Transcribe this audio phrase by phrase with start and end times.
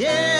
[0.00, 0.39] Yeah.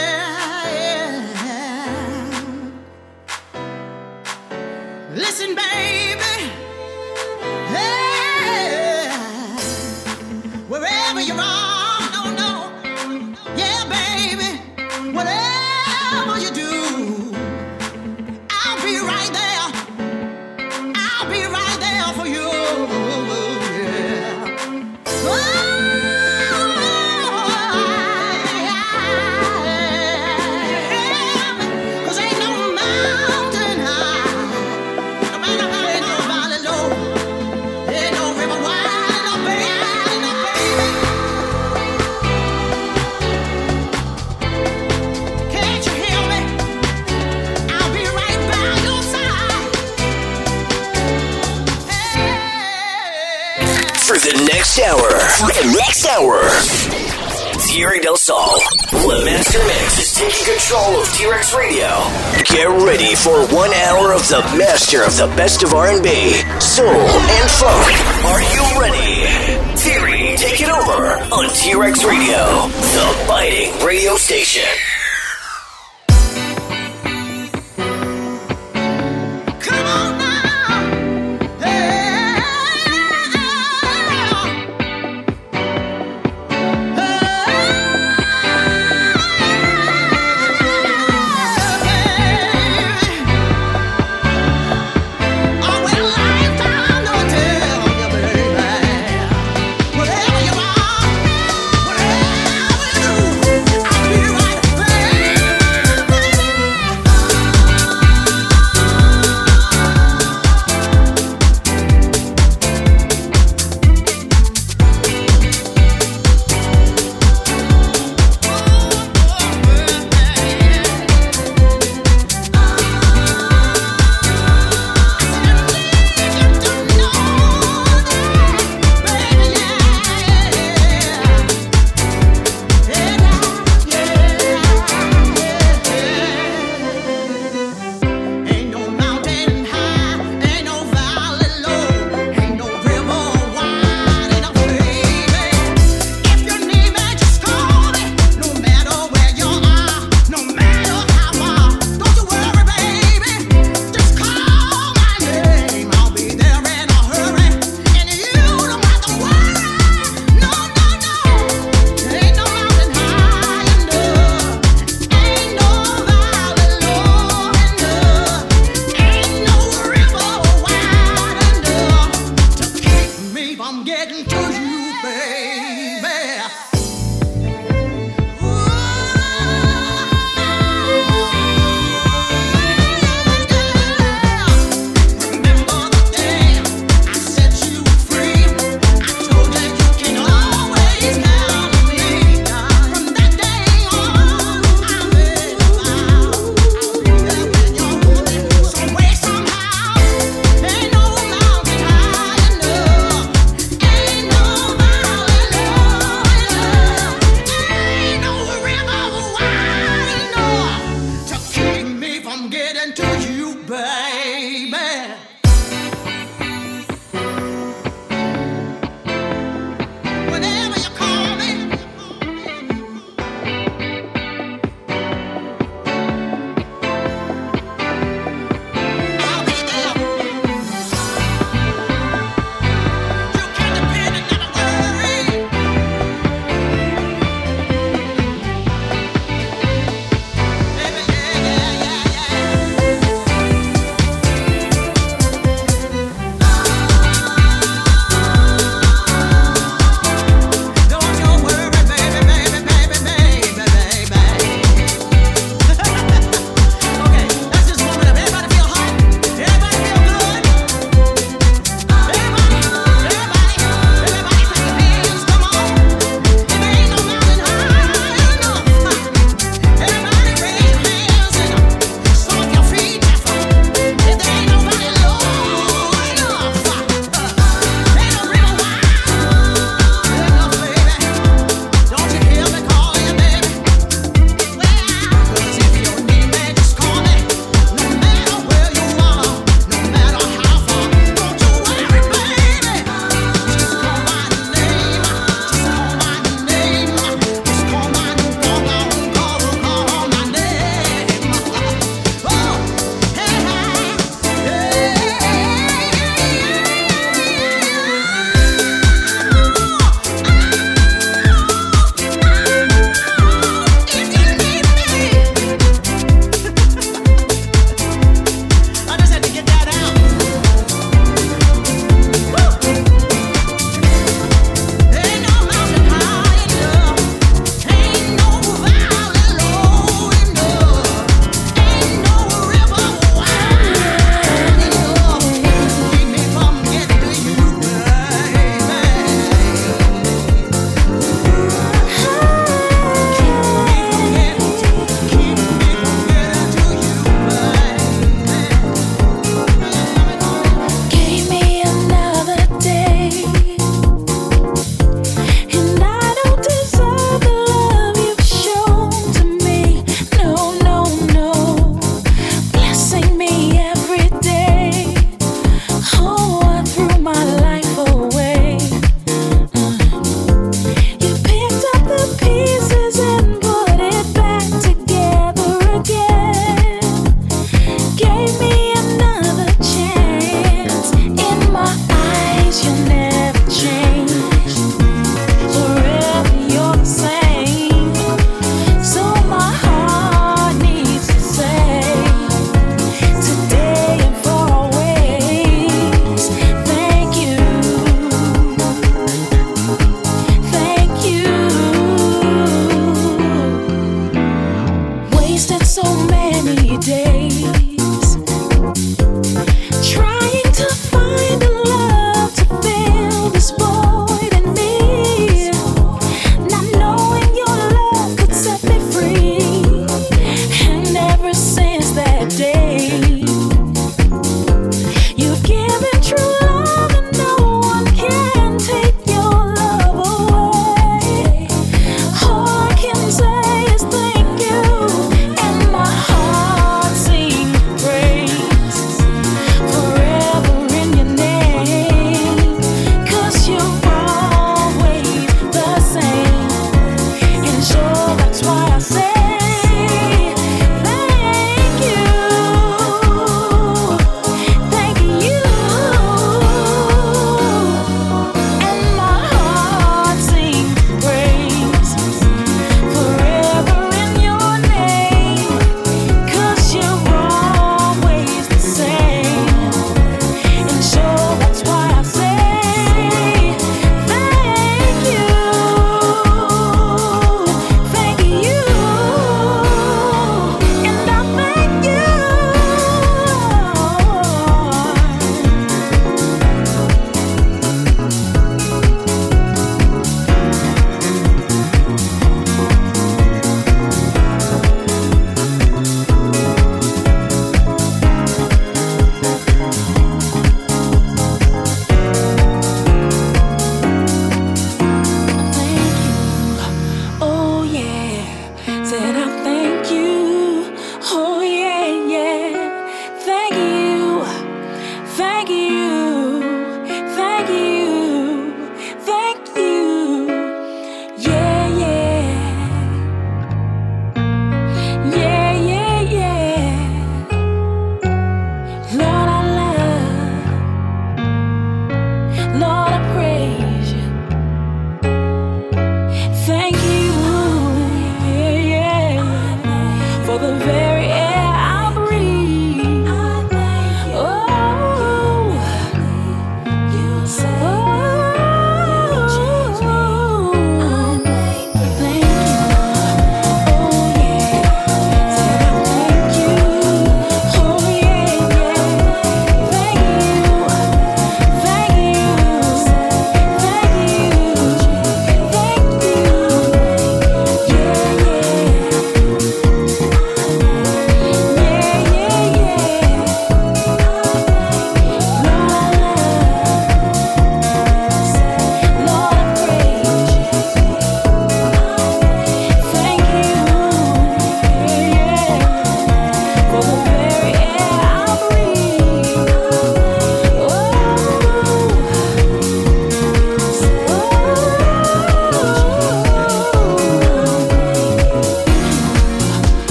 [64.11, 68.25] Mixture of the master of the best of R&B, soul, and funk.
[68.25, 69.77] Are you ready?
[69.77, 74.90] Theory, take it over on T-Rex Radio, the biting radio station.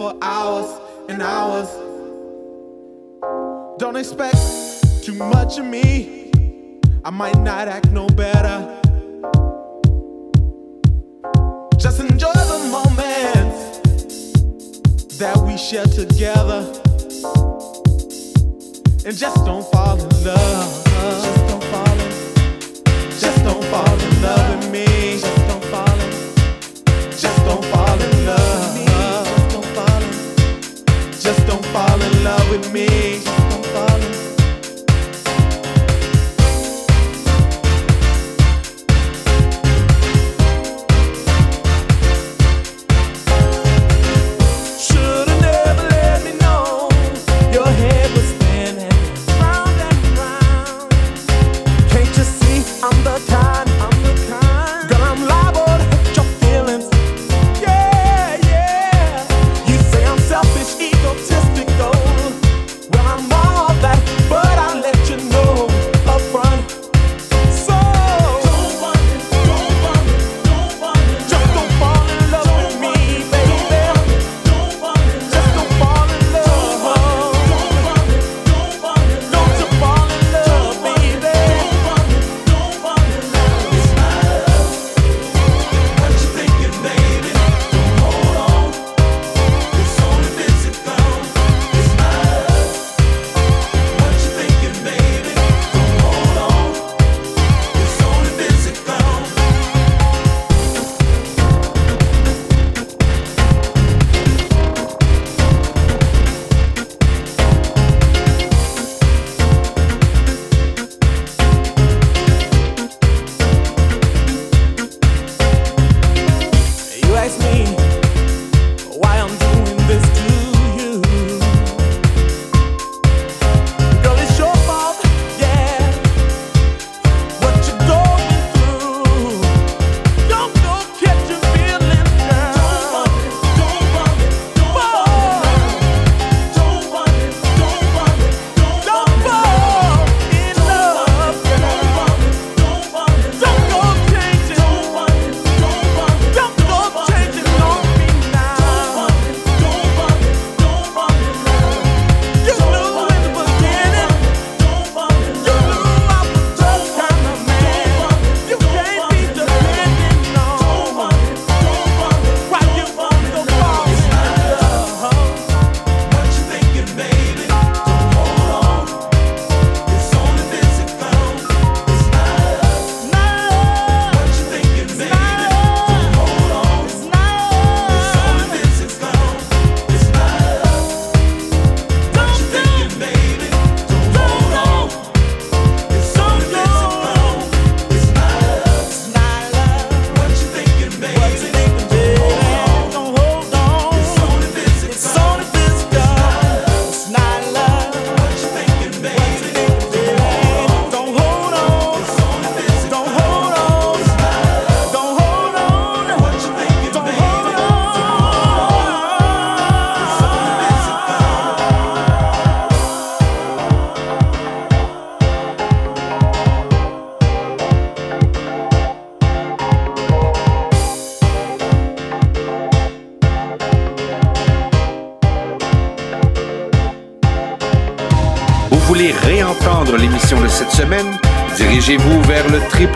[0.00, 0.39] For hours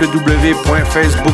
[0.06, 1.33] www.facebook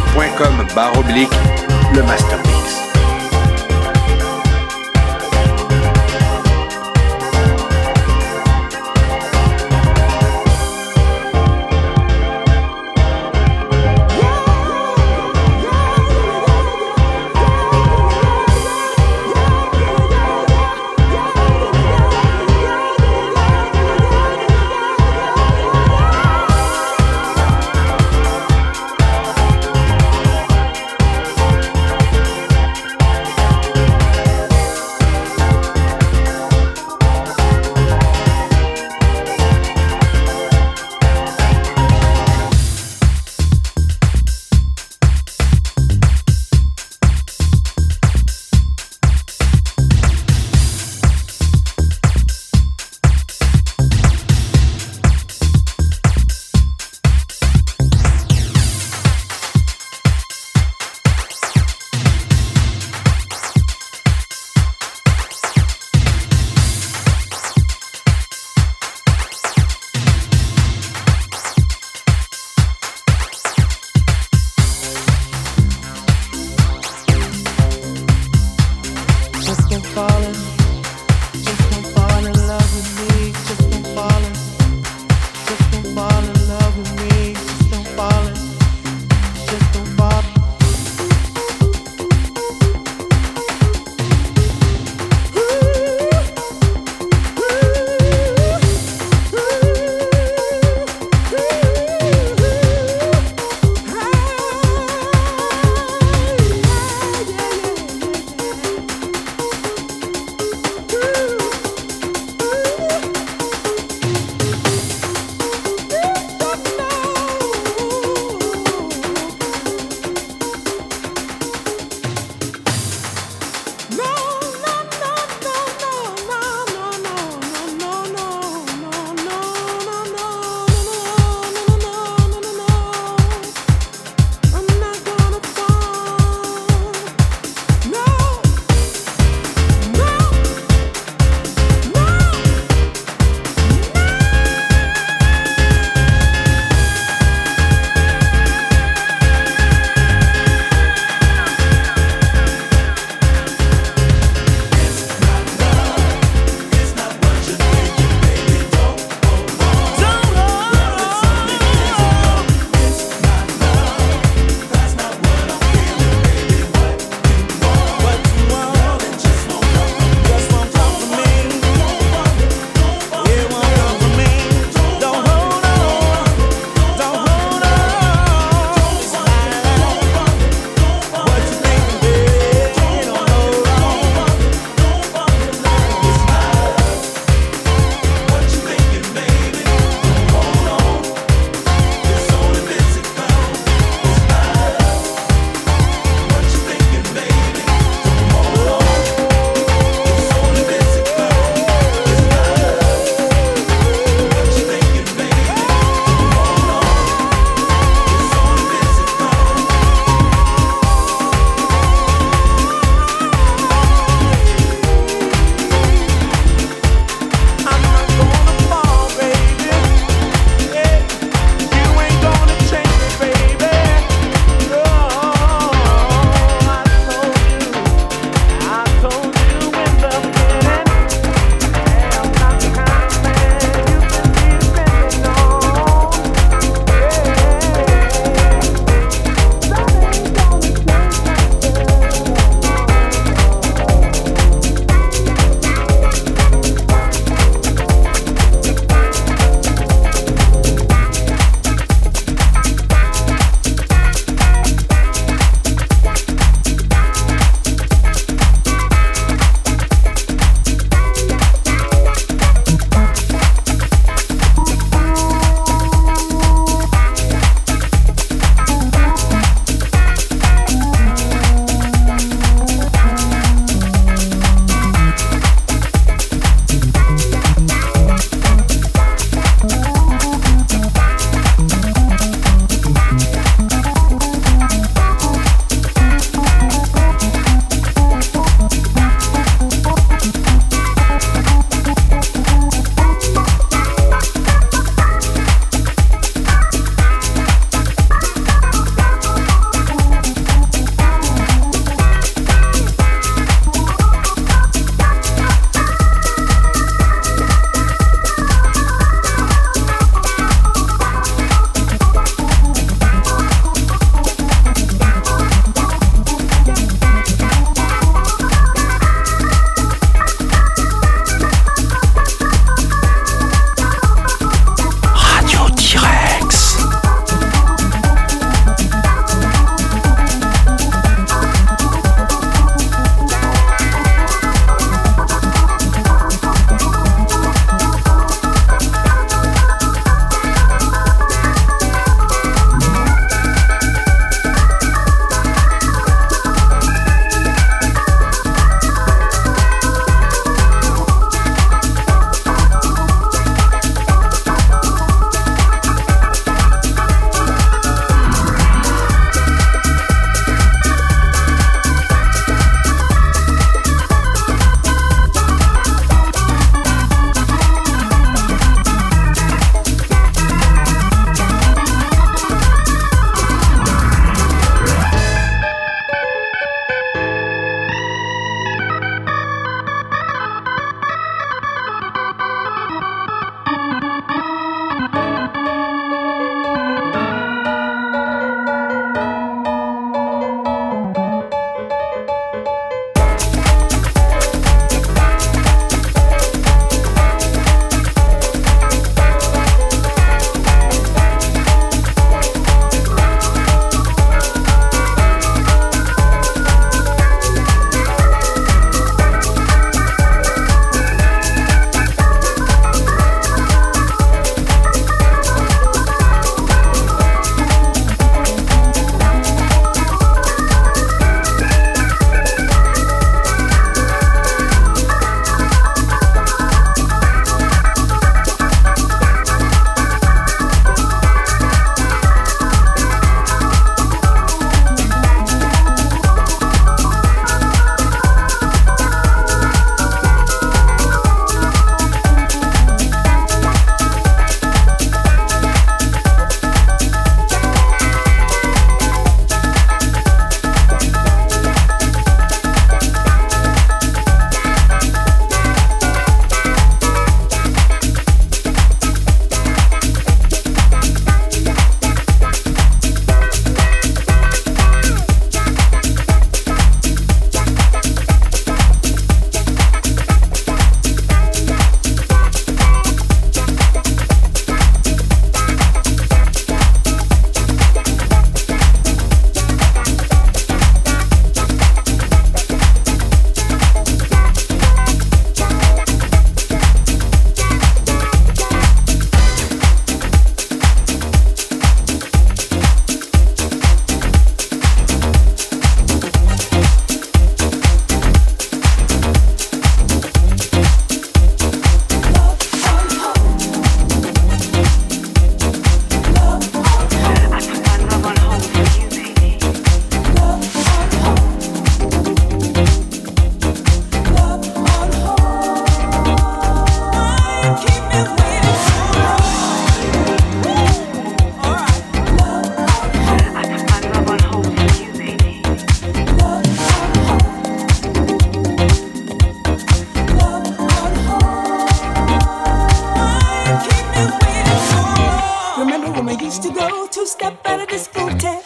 [537.11, 538.63] two step out of discotheque.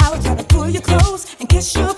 [0.00, 1.97] I was try to pull your clothes and kiss your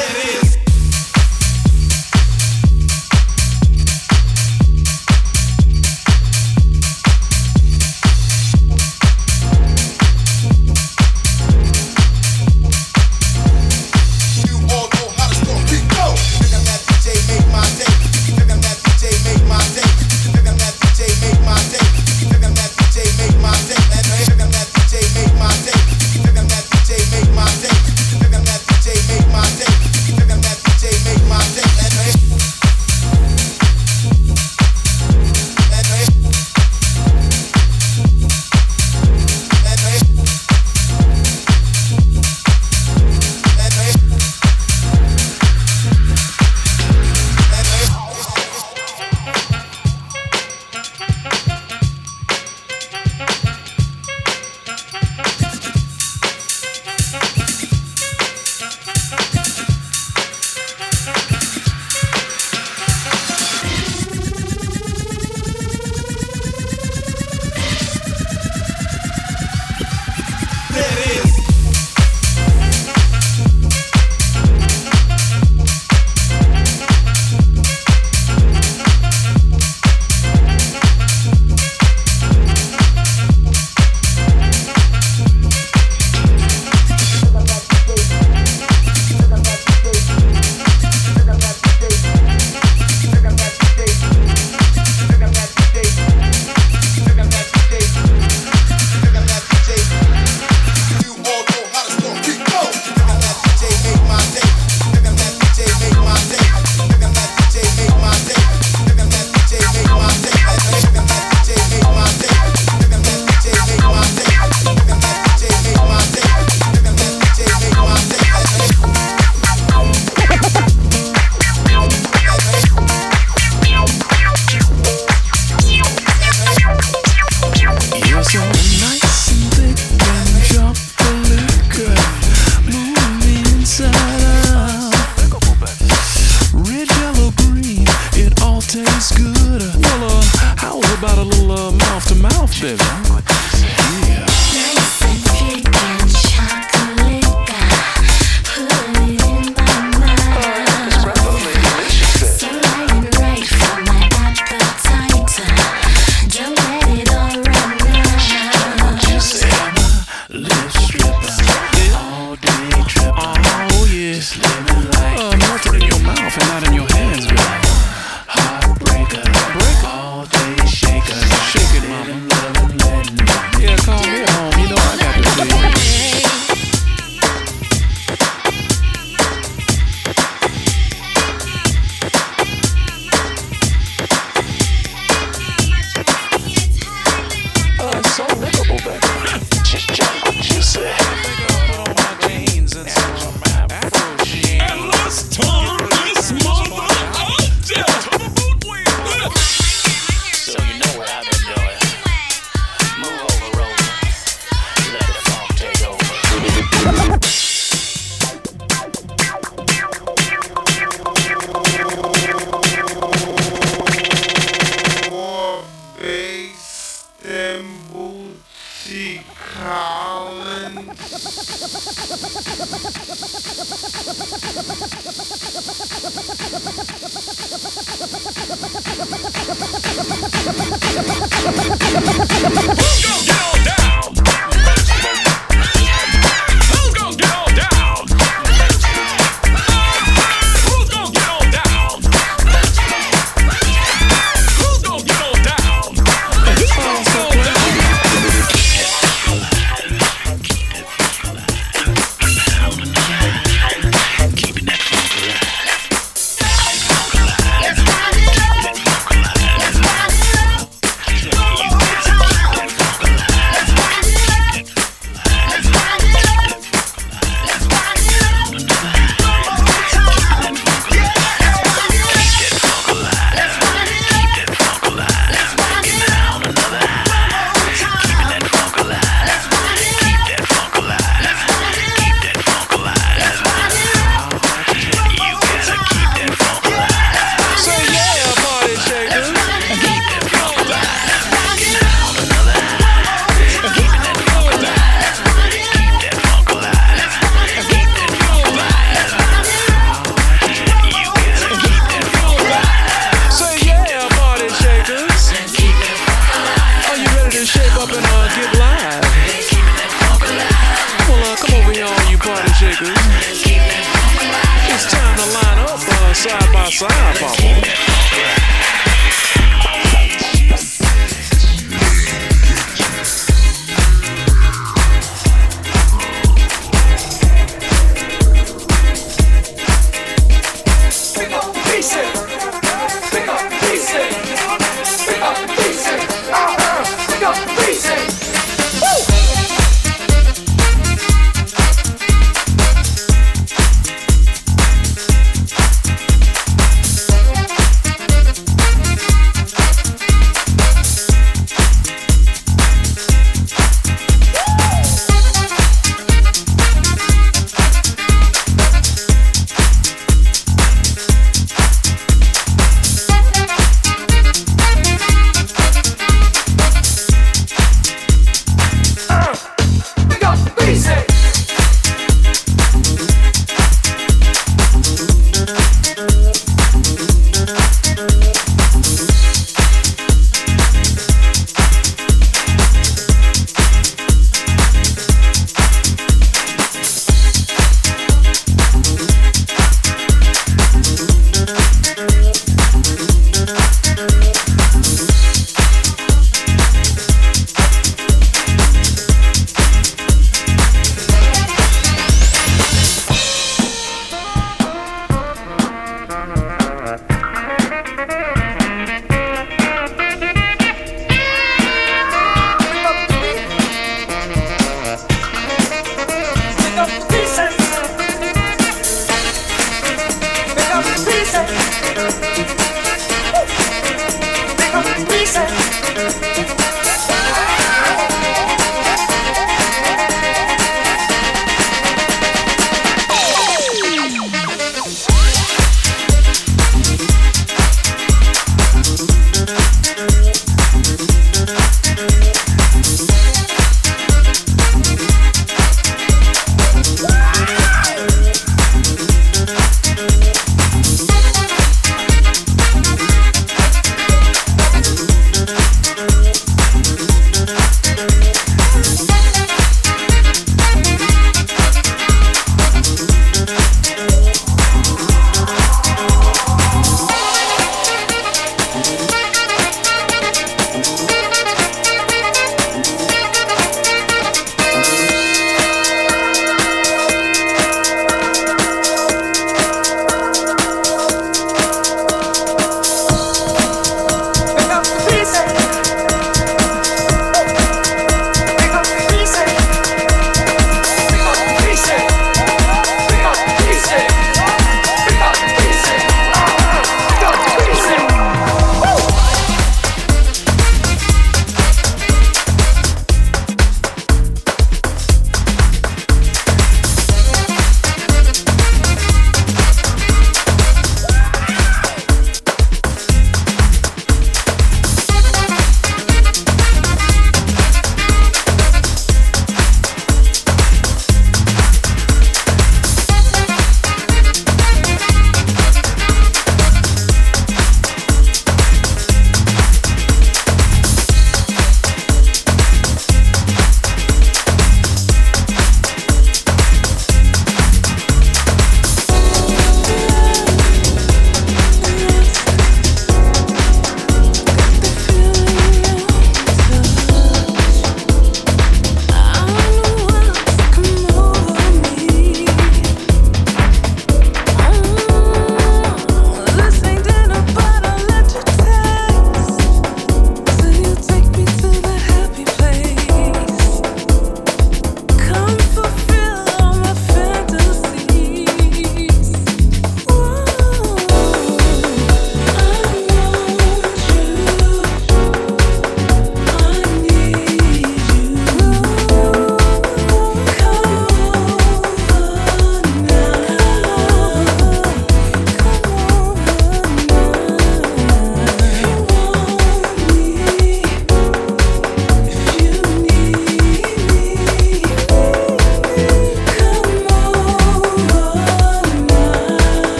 [0.00, 0.49] it is.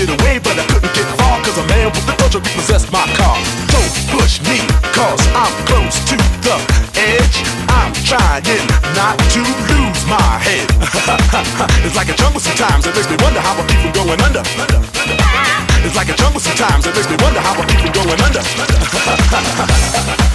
[0.00, 3.04] Get away, but I couldn't get far, cause a man with the dojo repossessed my
[3.20, 3.36] car.
[3.68, 4.56] Don't push me,
[4.96, 6.56] cause I'm close to the
[6.96, 7.36] edge.
[7.68, 8.64] I'm trying
[8.96, 10.64] not to lose my head.
[11.84, 14.40] it's like a jungle sometimes, it makes me wonder how I keep from going under.
[15.84, 18.40] It's like a jungle sometimes, it makes me wonder how I keep from going under.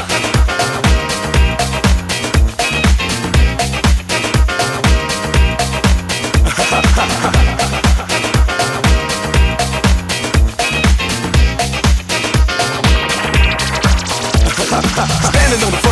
[15.46, 15.85] Standing on the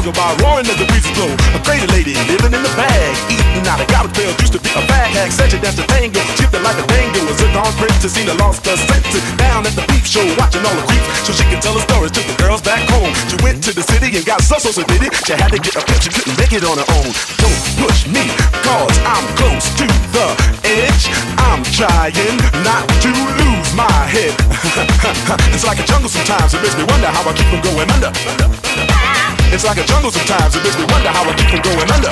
[0.00, 1.30] watching all the cars go by, roaring as the breezes blow.
[1.52, 4.70] A crazy lady living in the bag, eating out of garbage pails, used to be
[4.72, 7.72] a bag hag, such a dance to tango, shifting like a tango, Was a zircon
[7.76, 9.22] princess, seen the lost senses.
[9.36, 12.12] Down at the beef show, watching all the creeps, so she can tell her stories
[12.16, 13.12] to the girls back home.
[13.28, 15.12] She went to the city and got so so so did it.
[15.26, 17.10] She had to get a she couldn't make it on her own.
[17.40, 18.24] Don't push me,
[18.64, 19.86] cause I'm close to
[20.16, 20.26] the
[20.64, 21.12] edge.
[21.36, 24.32] I'm trying not to lose my head.
[25.54, 29.19] it's like a jungle sometimes, it makes me wonder how I keep from going under.
[29.52, 32.10] It's like a jungle sometimes, it makes me wonder how I keep from going under.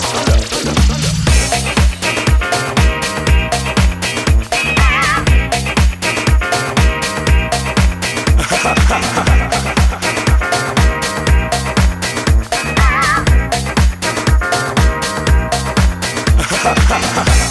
[16.65, 17.45] My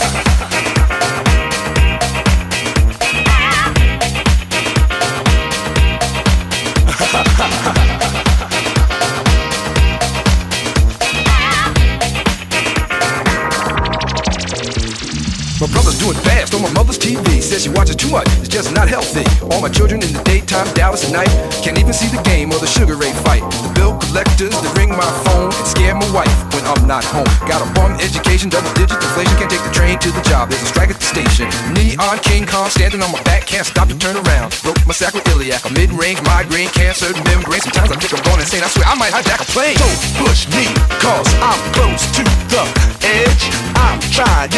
[17.58, 19.22] Says she watches too much, just not healthy.
[19.54, 21.30] All my children in the daytime, Dallas at night.
[21.62, 23.46] Can't even see the game or the Sugar Ray fight.
[23.62, 27.30] The bill collectors, they ring my phone and scare my wife when I'm not home.
[27.46, 29.38] Got a bum education, double digit inflation.
[29.38, 31.46] Can't take the train to the job, there's a strike at the station.
[31.78, 34.50] Neon King Kong standing on my back, can't stop to turn around.
[34.66, 37.62] Broke my sacroiliac, a mid range migraine, cancer, membrane.
[37.62, 38.66] Sometimes I think I'm going insane.
[38.66, 39.78] I swear I might hijack a plane.
[39.78, 40.66] Don't push me,
[40.98, 42.66] cause I'm close to the
[43.06, 43.44] edge.
[43.78, 44.50] I'm trying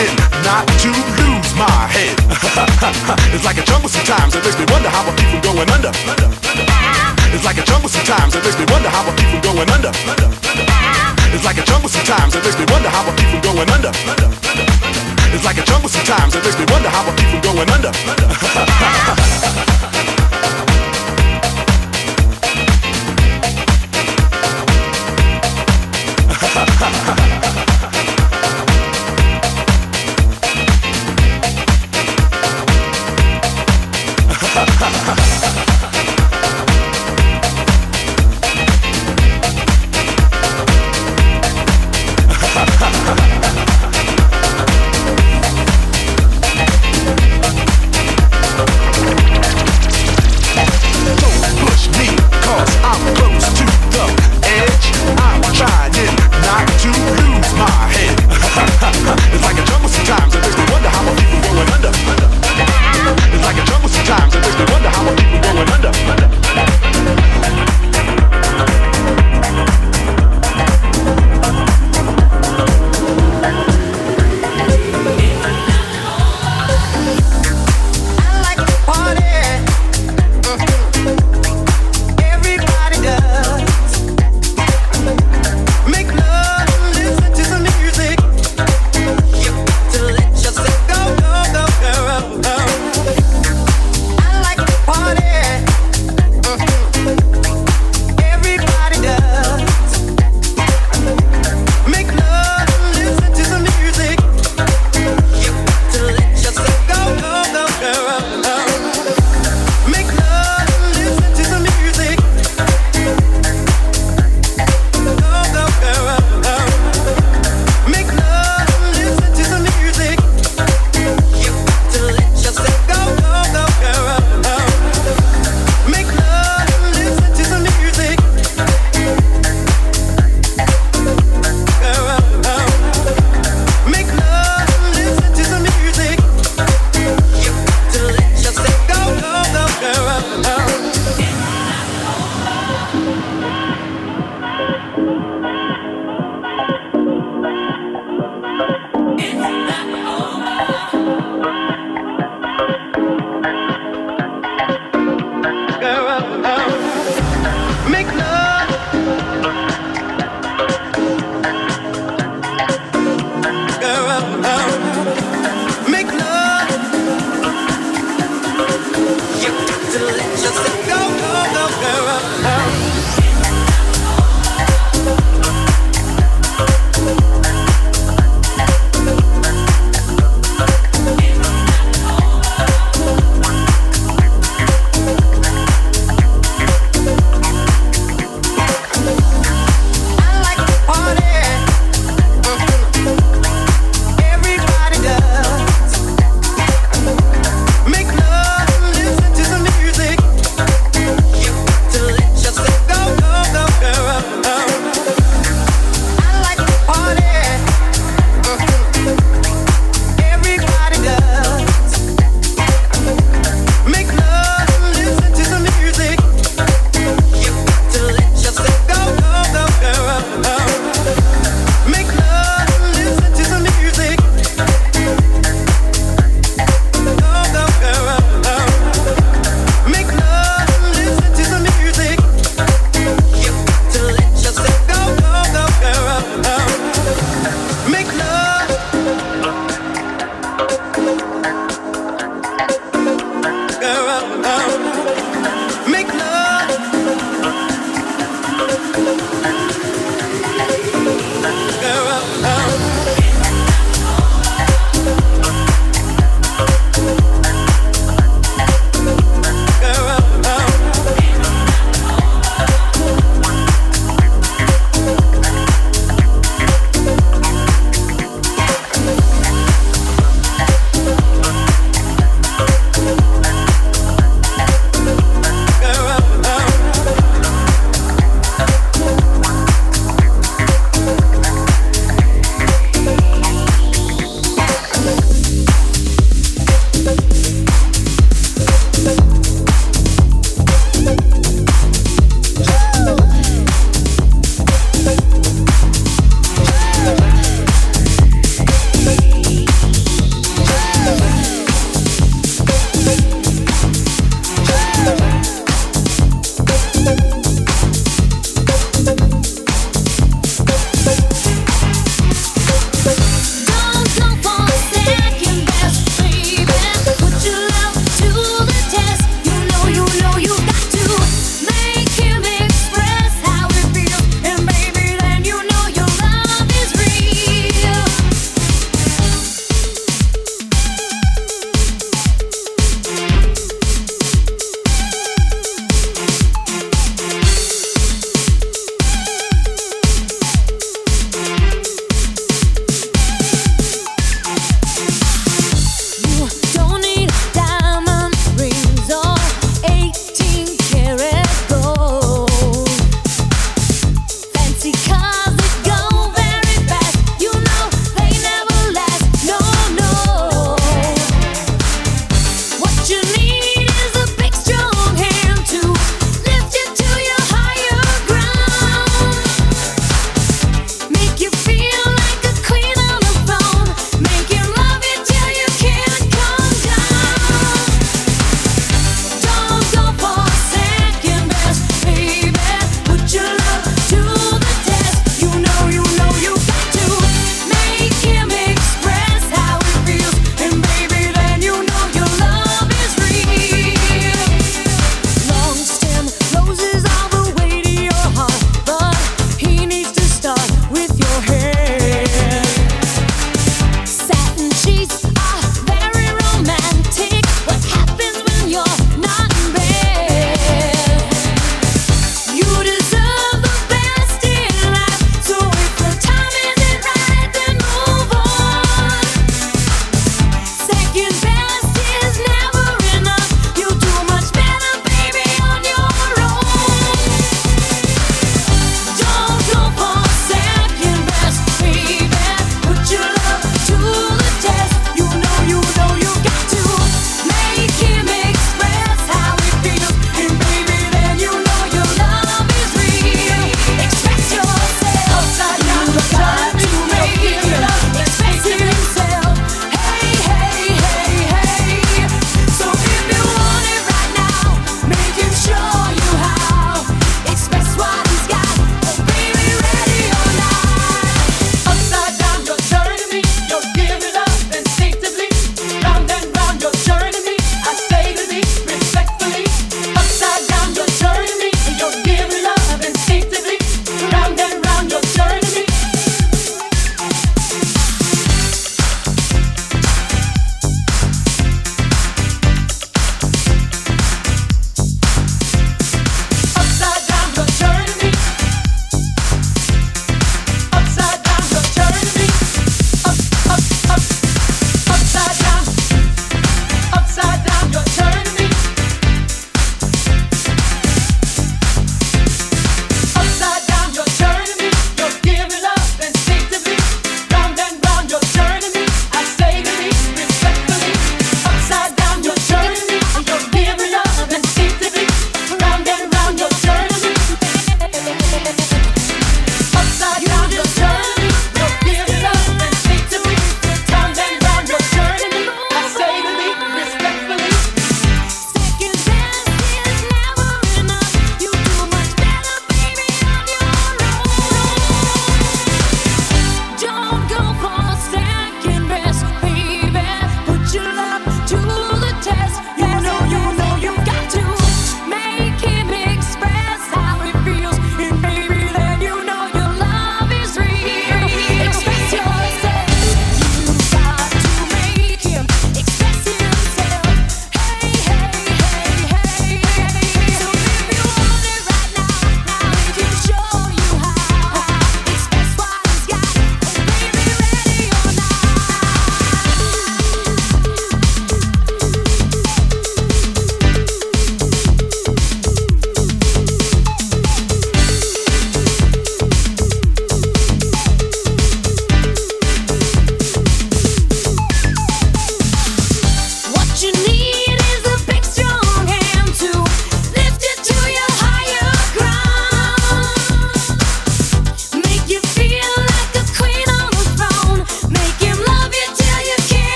[0.48, 0.90] not to
[1.20, 2.16] lose my head.
[3.36, 5.90] it's like a jungle sometimes, it makes me wonder how I keep from going under.
[7.34, 9.90] It's like a jungle sometimes, it makes me wonder how I keep from going under.
[11.34, 13.90] It's like a jungle sometimes, it makes me wonder how I keep from going under.
[15.34, 17.90] It's like a jungle sometimes, it makes me wonder how I keep from going under.
[26.60, 27.16] Don't